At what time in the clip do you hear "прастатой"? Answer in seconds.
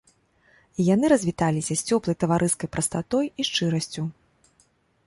2.77-3.25